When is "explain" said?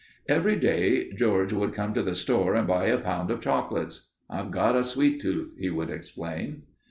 5.91-6.63